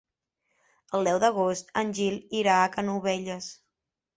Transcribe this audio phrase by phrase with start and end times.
[0.99, 3.55] El deu d'agost en Gil irà a Canovelles.